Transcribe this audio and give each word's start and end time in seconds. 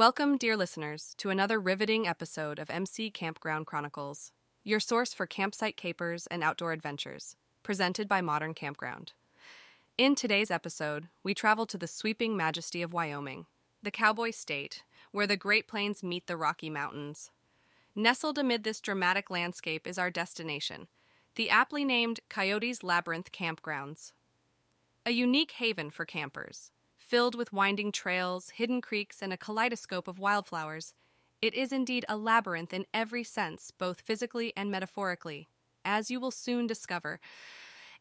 Welcome, 0.00 0.38
dear 0.38 0.56
listeners, 0.56 1.14
to 1.18 1.28
another 1.28 1.60
riveting 1.60 2.08
episode 2.08 2.58
of 2.58 2.70
MC 2.70 3.10
Campground 3.10 3.66
Chronicles, 3.66 4.32
your 4.64 4.80
source 4.80 5.12
for 5.12 5.26
campsite 5.26 5.76
capers 5.76 6.26
and 6.28 6.42
outdoor 6.42 6.72
adventures, 6.72 7.36
presented 7.62 8.08
by 8.08 8.22
Modern 8.22 8.54
Campground. 8.54 9.12
In 9.98 10.14
today's 10.14 10.50
episode, 10.50 11.08
we 11.22 11.34
travel 11.34 11.66
to 11.66 11.76
the 11.76 11.86
sweeping 11.86 12.34
majesty 12.34 12.80
of 12.80 12.94
Wyoming, 12.94 13.44
the 13.82 13.90
cowboy 13.90 14.30
state, 14.30 14.84
where 15.12 15.26
the 15.26 15.36
Great 15.36 15.68
Plains 15.68 16.02
meet 16.02 16.26
the 16.28 16.36
Rocky 16.38 16.70
Mountains. 16.70 17.30
Nestled 17.94 18.38
amid 18.38 18.64
this 18.64 18.80
dramatic 18.80 19.28
landscape 19.28 19.86
is 19.86 19.98
our 19.98 20.10
destination, 20.10 20.88
the 21.34 21.50
aptly 21.50 21.84
named 21.84 22.20
Coyotes 22.30 22.82
Labyrinth 22.82 23.32
Campgrounds. 23.32 24.12
A 25.04 25.10
unique 25.10 25.50
haven 25.50 25.90
for 25.90 26.06
campers 26.06 26.70
Filled 27.10 27.34
with 27.34 27.52
winding 27.52 27.90
trails, 27.90 28.50
hidden 28.50 28.80
creeks, 28.80 29.20
and 29.20 29.32
a 29.32 29.36
kaleidoscope 29.36 30.06
of 30.06 30.20
wildflowers, 30.20 30.94
it 31.42 31.54
is 31.54 31.72
indeed 31.72 32.04
a 32.08 32.16
labyrinth 32.16 32.72
in 32.72 32.86
every 32.94 33.24
sense, 33.24 33.72
both 33.72 34.00
physically 34.00 34.52
and 34.56 34.70
metaphorically, 34.70 35.48
as 35.84 36.08
you 36.08 36.20
will 36.20 36.30
soon 36.30 36.68
discover. 36.68 37.18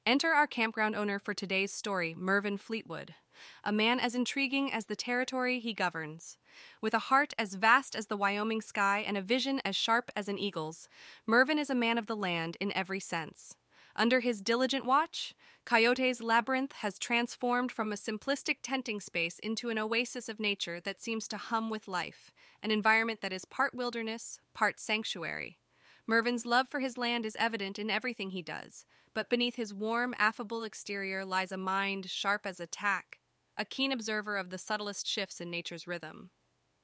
Enter 0.05 0.29
our 0.29 0.45
campground 0.45 0.95
owner 0.95 1.17
for 1.17 1.33
today's 1.33 1.73
story, 1.73 2.13
Mervin 2.15 2.55
Fleetwood, 2.55 3.15
a 3.63 3.71
man 3.71 3.99
as 3.99 4.13
intriguing 4.13 4.71
as 4.71 4.85
the 4.85 4.95
territory 4.95 5.59
he 5.59 5.73
governs. 5.73 6.37
With 6.79 6.93
a 6.93 6.99
heart 6.99 7.33
as 7.39 7.55
vast 7.55 7.95
as 7.95 8.05
the 8.05 8.17
Wyoming 8.17 8.61
sky 8.61 9.03
and 9.07 9.17
a 9.17 9.23
vision 9.23 9.59
as 9.65 9.75
sharp 9.75 10.11
as 10.15 10.29
an 10.29 10.37
eagle's, 10.37 10.87
Mervin 11.25 11.57
is 11.57 11.71
a 11.71 11.75
man 11.75 11.97
of 11.97 12.05
the 12.05 12.15
land 12.15 12.57
in 12.59 12.71
every 12.73 12.99
sense. 12.99 13.55
Under 13.99 14.21
his 14.21 14.39
diligent 14.39 14.85
watch, 14.85 15.35
Coyotes 15.65 16.21
Labyrinth 16.21 16.71
has 16.71 16.97
transformed 16.97 17.69
from 17.69 17.91
a 17.91 17.97
simplistic 17.97 18.59
tenting 18.63 19.01
space 19.01 19.39
into 19.39 19.69
an 19.69 19.77
oasis 19.77 20.29
of 20.29 20.39
nature 20.39 20.79
that 20.79 21.01
seems 21.01 21.27
to 21.27 21.37
hum 21.37 21.69
with 21.69 21.85
life, 21.85 22.31
an 22.63 22.71
environment 22.71 23.19
that 23.19 23.33
is 23.33 23.43
part 23.43 23.75
wilderness, 23.75 24.39
part 24.53 24.79
sanctuary. 24.79 25.59
Mervin's 26.07 26.45
love 26.45 26.69
for 26.69 26.79
his 26.79 26.97
land 26.97 27.25
is 27.25 27.35
evident 27.37 27.77
in 27.77 27.89
everything 27.89 28.29
he 28.29 28.41
does, 28.41 28.85
but 29.13 29.29
beneath 29.29 29.55
his 29.55 29.73
warm, 29.73 30.15
affable 30.17 30.63
exterior 30.63 31.25
lies 31.25 31.51
a 31.51 31.57
mind 31.57 32.09
sharp 32.09 32.45
as 32.45 32.61
a 32.61 32.65
tack, 32.65 33.19
a 33.57 33.65
keen 33.65 33.91
observer 33.91 34.37
of 34.37 34.49
the 34.49 34.57
subtlest 34.57 35.05
shifts 35.05 35.41
in 35.41 35.51
nature's 35.51 35.87
rhythm. 35.87 36.29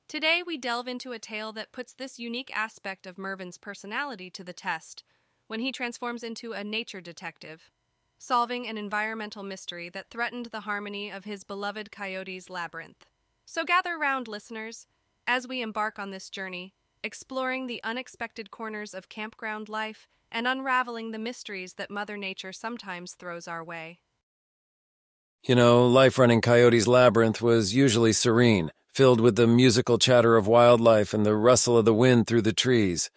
Today, 0.10 0.44
we 0.46 0.58
delve 0.58 0.90
into 0.90 1.14
a 1.14 1.18
tale 1.18 1.54
that 1.54 1.72
puts 1.72 1.94
this 1.94 2.20
unique 2.20 2.52
aspect 2.54 3.08
of 3.08 3.18
Mervin's 3.18 3.58
personality 3.58 4.30
to 4.32 4.44
the 4.44 4.54
test 4.54 5.06
when 5.48 5.60
he 5.60 5.72
transforms 5.72 6.24
into 6.24 6.54
a 6.54 6.64
nature 6.64 7.02
detective, 7.02 7.70
solving 8.18 8.68
an 8.68 8.78
environmental 8.78 9.44
mystery 9.44 9.90
that 9.90 10.10
threatened 10.10 10.48
the 10.48 10.62
harmony 10.62 11.12
of 11.12 11.26
his 11.26 11.44
beloved 11.44 11.92
Coyotes 11.92 12.50
labyrinth. 12.50 13.06
So 13.46 13.64
gather 13.64 13.98
round, 13.98 14.28
listeners, 14.28 14.88
as 15.28 15.48
we 15.48 15.62
embark 15.62 16.00
on 16.00 16.12
this 16.12 16.30
journey, 16.30 16.74
exploring 17.04 17.68
the 17.68 17.82
unexpected 17.84 18.50
corners 18.50 18.94
of 18.94 19.10
campground 19.10 19.70
life 19.70 20.08
and 20.32 20.48
unraveling 20.48 21.12
the 21.12 21.20
mysteries 21.20 21.76
that 21.76 21.92
Mother 21.92 22.18
Nature 22.18 22.52
sometimes 22.52 23.14
throws 23.14 23.48
our 23.48 23.64
way. 23.64 24.00
You 25.44 25.54
know, 25.54 25.86
life 25.88 26.18
running 26.18 26.42
Coyotes 26.42 26.88
Labyrinth 26.88 27.40
was 27.42 27.76
usually 27.76 28.14
serene, 28.14 28.72
filled 28.92 29.22
with 29.22 29.36
the 29.36 29.46
musical 29.46 30.00
chatter 30.00 30.38
of 30.38 30.48
wildlife 30.48 31.14
and 31.14 31.24
the 31.24 31.36
rustle 31.36 31.78
of 31.78 31.86
the 31.86 31.94
wind 31.94 32.26
through 32.26 32.42
the 32.42 32.54
trees. 32.54 33.12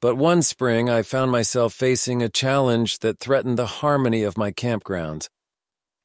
But 0.00 0.16
one 0.16 0.42
spring, 0.42 0.88
I 0.88 1.02
found 1.02 1.32
myself 1.32 1.74
facing 1.74 2.22
a 2.22 2.28
challenge 2.28 3.00
that 3.00 3.18
threatened 3.18 3.58
the 3.58 3.66
harmony 3.66 4.22
of 4.22 4.38
my 4.38 4.52
campgrounds. 4.52 5.28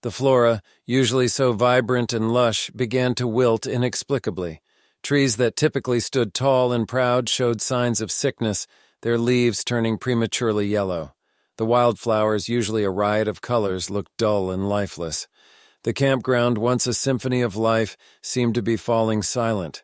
The 0.01 0.09
flora, 0.09 0.61
usually 0.85 1.27
so 1.27 1.53
vibrant 1.53 2.11
and 2.11 2.33
lush, 2.33 2.71
began 2.71 3.13
to 3.15 3.27
wilt 3.27 3.67
inexplicably. 3.67 4.61
Trees 5.03 5.37
that 5.37 5.55
typically 5.55 5.99
stood 5.99 6.33
tall 6.33 6.73
and 6.73 6.87
proud 6.87 7.29
showed 7.29 7.61
signs 7.61 8.01
of 8.01 8.11
sickness, 8.11 8.65
their 9.03 9.17
leaves 9.17 9.63
turning 9.63 9.99
prematurely 9.99 10.65
yellow. 10.65 11.13
The 11.57 11.65
wildflowers, 11.65 12.49
usually 12.49 12.83
a 12.83 12.89
riot 12.89 13.27
of 13.27 13.41
colors, 13.41 13.91
looked 13.91 14.17
dull 14.17 14.49
and 14.49 14.67
lifeless. 14.67 15.27
The 15.83 15.93
campground, 15.93 16.57
once 16.57 16.87
a 16.87 16.93
symphony 16.93 17.41
of 17.41 17.55
life, 17.55 17.95
seemed 18.23 18.55
to 18.55 18.63
be 18.63 18.75
falling 18.75 19.21
silent. 19.21 19.83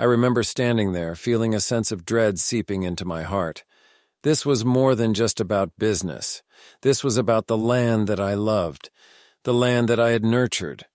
I 0.00 0.04
remember 0.04 0.44
standing 0.44 0.92
there, 0.92 1.16
feeling 1.16 1.54
a 1.54 1.60
sense 1.60 1.90
of 1.90 2.04
dread 2.04 2.38
seeping 2.38 2.84
into 2.84 3.04
my 3.04 3.24
heart. 3.24 3.64
This 4.22 4.46
was 4.46 4.64
more 4.64 4.94
than 4.94 5.12
just 5.12 5.40
about 5.40 5.76
business. 5.76 6.42
This 6.82 7.02
was 7.02 7.16
about 7.16 7.48
the 7.48 7.56
land 7.56 8.06
that 8.06 8.20
I 8.20 8.34
loved, 8.34 8.90
the 9.42 9.52
land 9.54 9.88
that 9.88 9.98
I 9.98 10.10
had 10.10 10.24
nurtured. 10.24 10.86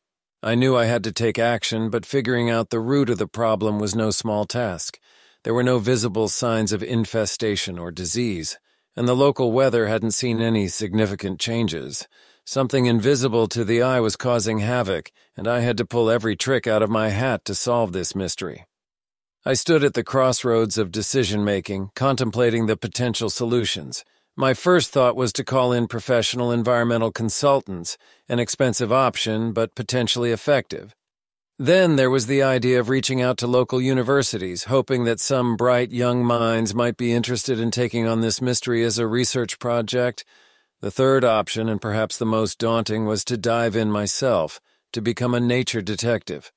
I 0.41 0.55
knew 0.55 0.77
I 0.77 0.85
had 0.85 1.03
to 1.03 1.11
take 1.11 1.37
action, 1.37 1.89
but 1.89 2.05
figuring 2.05 2.49
out 2.49 2.69
the 2.69 2.79
root 2.79 3.09
of 3.09 3.17
the 3.17 3.27
problem 3.27 3.77
was 3.77 3.93
no 3.93 4.09
small 4.09 4.45
task. 4.45 4.99
There 5.43 5.53
were 5.53 5.63
no 5.63 5.79
visible 5.79 6.29
signs 6.29 6.71
of 6.71 6.81
infestation 6.81 7.77
or 7.77 7.91
disease, 7.91 8.57
and 8.95 9.05
the 9.05 9.15
local 9.15 9.51
weather 9.51 9.87
hadn't 9.87 10.11
seen 10.11 10.39
any 10.39 10.69
significant 10.69 11.41
changes. 11.41 12.07
Something 12.45 12.85
invisible 12.85 13.47
to 13.47 13.65
the 13.65 13.81
eye 13.81 13.99
was 13.99 14.15
causing 14.15 14.59
havoc, 14.59 15.11
and 15.35 15.45
I 15.45 15.59
had 15.59 15.77
to 15.77 15.85
pull 15.85 16.09
every 16.09 16.37
trick 16.37 16.67
out 16.67 16.81
of 16.81 16.89
my 16.89 17.09
hat 17.09 17.43
to 17.45 17.55
solve 17.55 17.91
this 17.91 18.15
mystery. 18.15 18.65
I 19.45 19.55
stood 19.55 19.83
at 19.83 19.93
the 19.93 20.05
crossroads 20.05 20.77
of 20.77 20.89
decision 20.89 21.43
making, 21.43 21.91
contemplating 21.95 22.67
the 22.67 22.77
potential 22.77 23.29
solutions. 23.29 24.05
My 24.37 24.53
first 24.53 24.91
thought 24.91 25.17
was 25.17 25.33
to 25.33 25.43
call 25.43 25.73
in 25.73 25.87
professional 25.87 26.49
environmental 26.49 27.11
consultants, 27.11 27.97
an 28.29 28.39
expensive 28.39 28.93
option, 28.93 29.51
but 29.51 29.75
potentially 29.75 30.31
effective. 30.31 30.95
Then 31.59 31.97
there 31.97 32.09
was 32.09 32.27
the 32.27 32.41
idea 32.41 32.79
of 32.79 32.87
reaching 32.87 33.21
out 33.21 33.37
to 33.39 33.47
local 33.47 33.81
universities, 33.81 34.63
hoping 34.63 35.03
that 35.03 35.19
some 35.19 35.57
bright 35.57 35.91
young 35.91 36.23
minds 36.23 36.73
might 36.73 36.95
be 36.95 37.11
interested 37.11 37.59
in 37.59 37.69
taking 37.69 38.07
on 38.07 38.21
this 38.21 38.41
mystery 38.41 38.81
as 38.85 38.97
a 38.97 39.07
research 39.07 39.59
project. 39.59 40.23
The 40.79 40.89
third 40.89 41.25
option, 41.25 41.67
and 41.67 41.81
perhaps 41.81 42.17
the 42.17 42.25
most 42.25 42.59
daunting, 42.59 43.05
was 43.05 43.25
to 43.25 43.35
dive 43.35 43.75
in 43.75 43.91
myself, 43.91 44.61
to 44.93 45.01
become 45.01 45.33
a 45.33 45.41
nature 45.41 45.81
detective. 45.81 46.53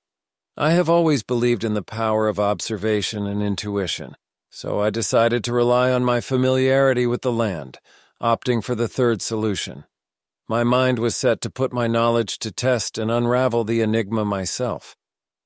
I 0.58 0.70
have 0.70 0.88
always 0.88 1.22
believed 1.22 1.64
in 1.64 1.74
the 1.74 1.82
power 1.82 2.28
of 2.28 2.40
observation 2.40 3.26
and 3.26 3.42
intuition, 3.42 4.16
so 4.48 4.80
I 4.80 4.88
decided 4.88 5.44
to 5.44 5.52
rely 5.52 5.92
on 5.92 6.02
my 6.02 6.22
familiarity 6.22 7.06
with 7.06 7.20
the 7.20 7.30
land, 7.30 7.78
opting 8.22 8.64
for 8.64 8.74
the 8.74 8.88
third 8.88 9.20
solution. 9.20 9.84
My 10.48 10.64
mind 10.64 10.98
was 10.98 11.14
set 11.14 11.42
to 11.42 11.50
put 11.50 11.74
my 11.74 11.86
knowledge 11.86 12.38
to 12.38 12.50
test 12.50 12.96
and 12.96 13.10
unravel 13.10 13.64
the 13.64 13.82
enigma 13.82 14.24
myself. 14.24 14.96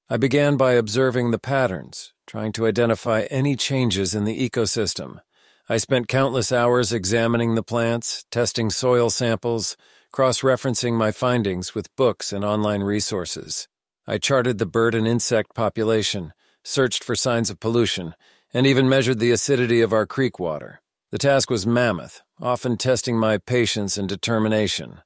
I 0.09 0.17
began 0.17 0.57
by 0.57 0.75
observing 0.75 1.33
the 1.33 1.41
patterns, 1.41 2.13
trying 2.29 2.53
to 2.53 2.69
identify 2.69 3.23
any 3.33 3.57
changes 3.57 4.15
in 4.15 4.27
the 4.27 4.49
ecosystem. 4.49 5.23
I 5.69 5.79
spent 5.79 6.07
countless 6.07 6.53
hours 6.53 6.93
examining 6.93 7.57
the 7.57 7.65
plants, 7.65 8.25
testing 8.31 8.71
soil 8.71 9.11
samples, 9.11 9.77
cross 10.13 10.43
referencing 10.43 10.93
my 10.93 11.11
findings 11.11 11.75
with 11.75 11.97
books 11.97 12.33
and 12.33 12.45
online 12.45 12.85
resources. 12.85 13.67
I 14.11 14.19
charted 14.19 14.59
the 14.59 14.67
bird 14.67 14.97
and 14.97 15.07
insect 15.07 15.55
population, 15.55 16.33
searched 16.65 17.05
for 17.05 17.15
signs 17.15 17.49
of 17.49 17.61
pollution, 17.61 18.17
and 18.53 18.67
even 18.67 18.89
measured 18.89 19.21
the 19.21 19.31
acidity 19.31 19.83
of 19.83 19.93
our 19.93 20.05
creek 20.05 20.41
water. 20.41 20.83
The 21.13 21.19
task 21.19 21.49
was 21.49 21.65
mammoth, 21.65 22.21
often 22.41 22.77
testing 22.77 23.17
my 23.17 23.39
patience 23.39 23.97
and 23.97 24.09
determination. 24.09 25.03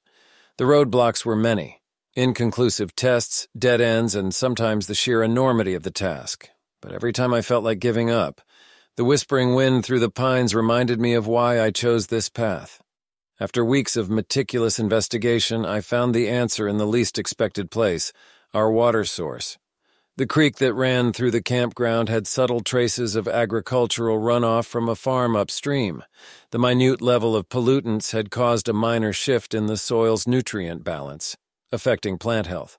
The 0.57 0.65
roadblocks 0.65 1.23
were 1.23 1.37
many 1.37 1.83
inconclusive 2.15 2.97
tests, 2.97 3.47
dead 3.59 3.83
ends, 3.83 4.15
and 4.15 4.35
sometimes 4.35 4.87
the 4.87 4.95
sheer 4.95 5.23
enormity 5.23 5.75
of 5.75 5.83
the 5.83 5.91
task. 5.91 6.49
But 6.81 6.93
every 6.93 7.13
time 7.13 7.35
I 7.35 7.43
felt 7.43 7.63
like 7.63 7.81
giving 7.81 8.11
up, 8.11 8.41
the 8.97 9.05
whispering 9.05 9.55
wind 9.55 9.85
through 9.85 10.01
the 10.01 10.09
pines 10.09 10.55
reminded 10.55 10.99
me 10.99 11.13
of 11.13 11.27
why 11.27 11.61
I 11.61 11.73
chose 11.73 12.07
this 12.07 12.31
path. 12.31 12.81
After 13.39 13.63
weeks 13.63 13.99
of 13.99 14.09
meticulous 14.09 14.79
investigation, 14.79 15.67
I 15.67 15.83
found 15.83 16.15
the 16.15 16.31
answer 16.31 16.67
in 16.67 16.79
the 16.79 16.87
least 16.87 17.19
expected 17.19 17.71
place 17.71 18.11
our 18.55 18.71
water 18.71 19.05
source. 19.05 19.59
The 20.17 20.27
creek 20.27 20.59
that 20.59 20.75
ran 20.75 21.13
through 21.13 21.33
the 21.33 21.43
campground 21.43 22.09
had 22.09 22.29
subtle 22.29 22.61
traces 22.61 23.17
of 23.17 23.27
agricultural 23.27 24.21
runoff 24.21 24.65
from 24.65 24.89
a 24.89 24.95
farm 24.95 25.35
upstream. 25.35 26.05
The 26.53 26.59
minute 26.61 27.03
level 27.03 27.35
of 27.35 27.49
pollutants 27.49 28.13
had 28.13 28.31
caused 28.31 28.69
a 28.69 28.73
minor 28.73 29.13
shift 29.13 29.55
in 29.55 29.67
the 29.67 29.77
soil's 29.77 30.29
nutrient 30.29 30.85
balance, 30.85 31.37
affecting 31.73 32.17
plant 32.17 32.47
health. 32.47 32.79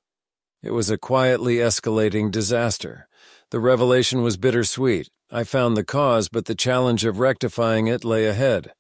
It 0.64 0.72
was 0.72 0.90
a 0.90 0.98
quietly 0.98 1.58
escalating 1.58 2.32
disaster. 2.32 3.10
The 3.52 3.60
revelation 3.60 4.22
was 4.22 4.38
bittersweet. 4.38 5.10
I 5.30 5.44
found 5.44 5.76
the 5.76 5.84
cause, 5.84 6.30
but 6.30 6.46
the 6.46 6.56
challenge 6.56 7.04
of 7.04 7.20
rectifying 7.20 7.88
it 7.88 8.06
lay 8.06 8.28
ahead. 8.28 8.72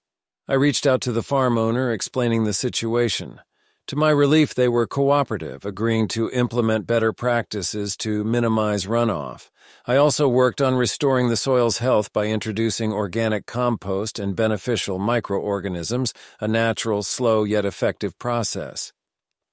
I 0.47 0.53
reached 0.53 0.87
out 0.87 1.01
to 1.01 1.11
the 1.11 1.23
farm 1.23 1.57
owner, 1.57 1.91
explaining 1.91 2.45
the 2.45 2.53
situation. 2.53 3.41
To 3.89 3.95
my 3.95 4.09
relief, 4.09 4.55
they 4.55 4.67
were 4.67 4.87
cooperative, 4.87 5.63
agreeing 5.63 6.07
to 6.07 6.31
implement 6.31 6.87
better 6.87 7.13
practices 7.13 7.95
to 7.97 8.23
minimize 8.23 8.87
runoff. 8.87 9.51
I 9.85 9.95
also 9.95 10.27
worked 10.27 10.59
on 10.59 10.73
restoring 10.73 11.29
the 11.29 11.37
soil's 11.37 11.77
health 11.77 12.11
by 12.11 12.25
introducing 12.25 12.91
organic 12.91 13.45
compost 13.45 14.17
and 14.17 14.35
beneficial 14.35 14.97
microorganisms, 14.97 16.13
a 16.39 16.47
natural, 16.47 17.03
slow 17.03 17.43
yet 17.43 17.63
effective 17.63 18.17
process. 18.17 18.91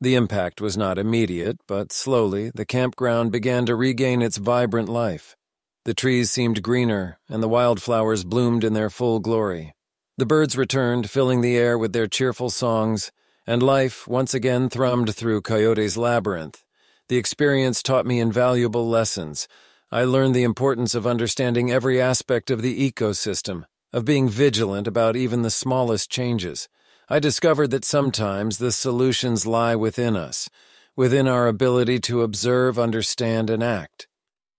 The 0.00 0.14
impact 0.14 0.62
was 0.62 0.78
not 0.78 0.98
immediate, 0.98 1.58
but 1.68 1.92
slowly 1.92 2.50
the 2.54 2.64
campground 2.64 3.32
began 3.32 3.66
to 3.66 3.76
regain 3.76 4.22
its 4.22 4.38
vibrant 4.38 4.88
life. 4.88 5.36
The 5.84 5.94
trees 5.94 6.30
seemed 6.30 6.62
greener, 6.62 7.18
and 7.28 7.42
the 7.42 7.48
wildflowers 7.48 8.24
bloomed 8.24 8.64
in 8.64 8.72
their 8.72 8.88
full 8.88 9.20
glory. 9.20 9.74
The 10.16 10.26
birds 10.26 10.56
returned, 10.56 11.10
filling 11.10 11.42
the 11.42 11.56
air 11.58 11.76
with 11.76 11.92
their 11.92 12.06
cheerful 12.06 12.48
songs, 12.48 13.12
and 13.46 13.62
life 13.62 14.06
once 14.06 14.34
again 14.34 14.68
thrummed 14.68 15.14
through 15.14 15.42
Coyote's 15.42 15.96
labyrinth. 15.96 16.64
The 17.08 17.16
experience 17.16 17.82
taught 17.82 18.06
me 18.06 18.20
invaluable 18.20 18.88
lessons. 18.88 19.48
I 19.90 20.04
learned 20.04 20.34
the 20.34 20.44
importance 20.44 20.94
of 20.94 21.06
understanding 21.06 21.70
every 21.70 22.00
aspect 22.00 22.50
of 22.50 22.62
the 22.62 22.90
ecosystem, 22.90 23.64
of 23.92 24.04
being 24.04 24.28
vigilant 24.28 24.86
about 24.86 25.16
even 25.16 25.42
the 25.42 25.50
smallest 25.50 26.10
changes. 26.10 26.68
I 27.08 27.18
discovered 27.18 27.70
that 27.72 27.84
sometimes 27.84 28.58
the 28.58 28.72
solutions 28.72 29.44
lie 29.46 29.74
within 29.74 30.16
us, 30.16 30.48
within 30.96 31.28
our 31.28 31.48
ability 31.48 31.98
to 32.00 32.22
observe, 32.22 32.78
understand, 32.78 33.50
and 33.50 33.62
act. 33.62 34.06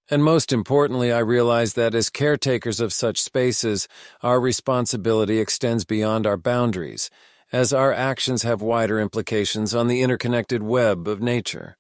And 0.10 0.24
most 0.24 0.52
importantly, 0.52 1.12
I 1.12 1.20
realized 1.20 1.76
that 1.78 1.96
as 1.96 2.10
caretakers 2.10 2.80
of 2.80 2.94
such 2.94 3.22
spaces, 3.22 3.88
our 4.22 4.40
responsibility 4.40 5.40
extends 5.40 5.86
beyond 5.86 6.28
our 6.28 6.38
boundaries, 6.38 7.10
as 7.54 7.72
our 7.72 7.94
actions 7.94 8.42
have 8.42 8.64
wider 8.64 9.00
implications 9.00 9.76
on 9.76 9.88
the 9.88 10.02
interconnected 10.02 10.64
web 10.64 11.08
of 11.08 11.22
nature. 11.22 11.78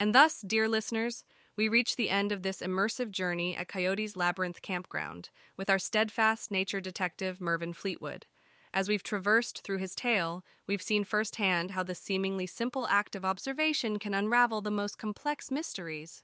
And 0.00 0.14
thus, 0.14 0.40
dear 0.40 0.68
listeners, 0.68 1.24
we 1.54 1.68
reach 1.68 1.96
the 1.96 2.08
end 2.08 2.32
of 2.32 2.42
this 2.42 2.62
immersive 2.62 3.10
journey 3.10 3.54
at 3.54 3.68
Coyote's 3.68 4.16
Labyrinth 4.16 4.62
Campground 4.62 5.28
with 5.58 5.68
our 5.68 5.78
steadfast 5.78 6.50
nature 6.50 6.80
detective, 6.80 7.42
Mervin 7.42 7.74
Fleetwood. 7.74 8.24
As 8.72 8.88
we've 8.88 9.02
traversed 9.02 9.62
through 9.62 9.78
his 9.78 9.94
tale, 9.94 10.42
we've 10.66 10.80
seen 10.80 11.04
firsthand 11.04 11.72
how 11.72 11.82
the 11.82 11.94
seemingly 11.94 12.46
simple 12.46 12.88
act 12.88 13.14
of 13.14 13.26
observation 13.26 13.98
can 13.98 14.14
unravel 14.14 14.62
the 14.62 14.70
most 14.70 14.96
complex 14.96 15.50
mysteries. 15.50 16.22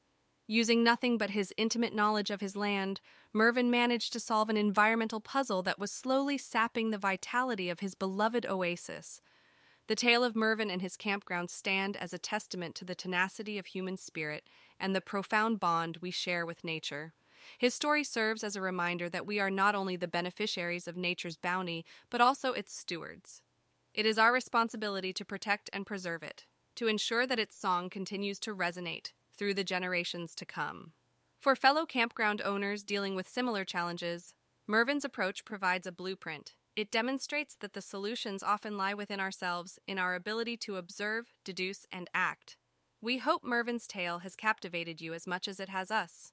Using 0.51 0.83
nothing 0.83 1.19
but 1.19 1.31
his 1.31 1.53
intimate 1.59 1.95
knowledge 1.95 2.31
of 2.31 2.41
his 2.41 2.57
land, 2.57 3.03
Mervin 3.35 3.71
managed 3.71 4.15
to 4.15 4.21
solve 4.21 4.49
an 4.49 4.57
environmental 4.57 5.21
puzzle 5.21 5.63
that 5.65 5.79
was 5.79 5.93
slowly 5.93 6.39
sapping 6.39 6.89
the 6.89 6.97
vitality 6.97 7.69
of 7.69 7.81
his 7.81 7.95
beloved 7.95 8.47
oasis. 8.47 9.21
The 9.89 9.95
tale 9.95 10.25
of 10.25 10.35
Mervin 10.35 10.71
and 10.71 10.81
his 10.81 10.97
campground 10.97 11.51
stand 11.51 11.99
as 11.99 12.15
a 12.15 12.19
testament 12.19 12.75
to 12.77 12.87
the 12.87 12.95
tenacity 12.95 13.59
of 13.59 13.67
human 13.67 13.99
spirit 13.99 14.49
and 14.81 14.97
the 14.97 15.03
profound 15.03 15.61
bond 15.61 15.99
we 16.01 16.11
share 16.11 16.47
with 16.47 16.65
nature. 16.65 17.13
His 17.59 17.75
story 17.75 18.03
serves 18.03 18.43
as 18.43 18.57
a 18.57 18.63
reminder 18.63 19.11
that 19.11 19.27
we 19.27 19.39
are 19.41 19.51
not 19.51 19.75
only 19.75 19.97
the 19.97 20.09
beneficiaries 20.09 20.89
of 20.89 20.97
nature's 20.97 21.37
bounty, 21.37 21.85
but 22.09 22.23
also 22.23 22.55
its 22.55 22.75
stewards. 22.75 23.43
It 23.93 24.07
is 24.07 24.19
our 24.19 24.33
responsibility 24.33 25.13
to 25.13 25.27
protect 25.27 25.69
and 25.75 25.85
preserve 25.85 26.23
it, 26.23 26.47
to 26.77 26.87
ensure 26.87 27.27
that 27.27 27.39
its 27.39 27.55
song 27.55 27.91
continues 27.91 28.39
to 28.41 28.55
resonate 28.55 29.13
through 29.39 29.55
the 29.55 29.65
generations 29.65 30.35
to 30.35 30.45
come. 30.45 30.93
For 31.41 31.55
fellow 31.55 31.87
campground 31.87 32.43
owners 32.45 32.83
dealing 32.83 33.15
with 33.15 33.29
similar 33.29 33.65
challenges, 33.65 34.35
Mervin's 34.67 35.05
approach 35.05 35.45
provides 35.45 35.87
a 35.87 35.93
blueprint. 35.93 36.55
It 36.77 36.91
demonstrates 36.91 37.55
that 37.57 37.73
the 37.73 37.81
solutions 37.81 38.43
often 38.43 38.77
lie 38.77 38.95
within 38.95 39.21
ourselves 39.21 39.79
in 39.87 39.99
our 39.99 40.15
ability 40.15 40.57
to 40.59 40.77
observe, 40.77 41.33
deduce, 41.45 41.87
and 41.91 42.11
act. 42.13 42.57
We 43.01 43.19
hope 43.19 43.45
Mervin's 43.45 43.87
tale 43.87 44.19
has 44.19 44.37
captivated 44.37 45.01
you 45.01 45.15
as 45.15 45.27
much 45.27 45.47
as 45.49 45.61
it 45.61 45.69
has 45.69 45.91
us. 45.91 46.33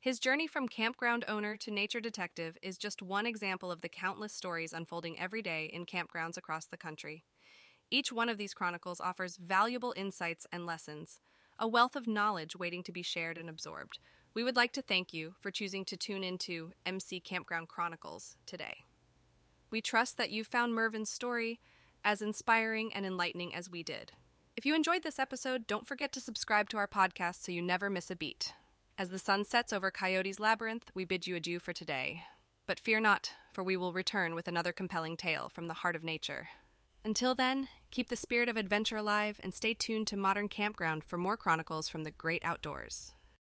His 0.00 0.20
journey 0.20 0.46
from 0.46 0.68
campground 0.68 1.24
owner 1.26 1.56
to 1.56 1.72
nature 1.72 2.00
detective 2.00 2.56
is 2.62 2.78
just 2.78 3.02
one 3.02 3.26
example 3.26 3.72
of 3.72 3.80
the 3.80 3.88
countless 3.88 4.32
stories 4.32 4.72
unfolding 4.72 5.18
every 5.18 5.42
day 5.42 5.68
in 5.72 5.86
campgrounds 5.86 6.36
across 6.36 6.66
the 6.66 6.76
country. 6.76 7.24
Each 7.90 8.12
one 8.12 8.28
of 8.28 8.38
these 8.38 8.54
chronicles 8.54 9.00
offers 9.00 9.36
valuable 9.36 9.92
insights 9.96 10.46
and 10.52 10.66
lessons, 10.66 11.20
a 11.58 11.68
wealth 11.68 11.96
of 11.96 12.06
knowledge 12.06 12.56
waiting 12.56 12.82
to 12.84 12.92
be 12.92 13.02
shared 13.02 13.36
and 13.36 13.48
absorbed. 13.48 13.98
We 14.34 14.44
would 14.44 14.56
like 14.56 14.72
to 14.74 14.82
thank 14.82 15.12
you 15.12 15.34
for 15.40 15.50
choosing 15.50 15.84
to 15.86 15.96
tune 15.96 16.22
into 16.22 16.72
MC 16.86 17.20
Campground 17.20 17.68
Chronicles 17.68 18.36
today. 18.46 18.84
We 19.70 19.80
trust 19.80 20.16
that 20.16 20.30
you 20.30 20.44
found 20.44 20.74
Mervin's 20.74 21.10
story 21.10 21.60
as 22.04 22.22
inspiring 22.22 22.92
and 22.94 23.04
enlightening 23.04 23.54
as 23.54 23.68
we 23.68 23.82
did. 23.82 24.12
If 24.56 24.64
you 24.64 24.74
enjoyed 24.74 25.02
this 25.02 25.18
episode, 25.18 25.66
don't 25.66 25.86
forget 25.86 26.12
to 26.12 26.20
subscribe 26.20 26.68
to 26.70 26.76
our 26.76 26.88
podcast 26.88 27.42
so 27.42 27.52
you 27.52 27.62
never 27.62 27.90
miss 27.90 28.10
a 28.10 28.16
beat. 28.16 28.52
As 28.96 29.10
the 29.10 29.18
sun 29.18 29.44
sets 29.44 29.72
over 29.72 29.90
Coyote's 29.90 30.40
Labyrinth, 30.40 30.90
we 30.94 31.04
bid 31.04 31.26
you 31.26 31.36
adieu 31.36 31.58
for 31.58 31.72
today. 31.72 32.22
But 32.66 32.80
fear 32.80 33.00
not, 33.00 33.32
for 33.52 33.62
we 33.62 33.76
will 33.76 33.92
return 33.92 34.34
with 34.34 34.48
another 34.48 34.72
compelling 34.72 35.16
tale 35.16 35.48
from 35.52 35.68
the 35.68 35.74
heart 35.74 35.96
of 35.96 36.04
nature. 36.04 36.48
Until 37.08 37.34
then, 37.34 37.68
keep 37.90 38.10
the 38.10 38.16
spirit 38.16 38.50
of 38.50 38.58
adventure 38.58 38.98
alive 38.98 39.40
and 39.42 39.54
stay 39.54 39.72
tuned 39.72 40.06
to 40.08 40.16
Modern 40.18 40.46
Campground 40.46 41.02
for 41.02 41.16
more 41.16 41.38
chronicles 41.38 41.88
from 41.88 42.04
the 42.04 42.10
great 42.10 42.44
outdoors. 42.44 43.14